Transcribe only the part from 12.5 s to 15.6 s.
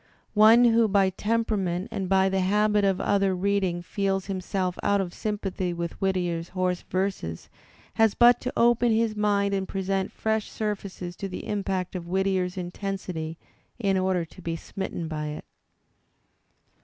intensity in order to be smitten by it.